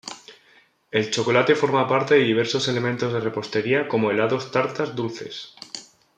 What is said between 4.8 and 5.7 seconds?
dulces.